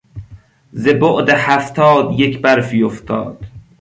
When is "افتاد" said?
2.83-3.45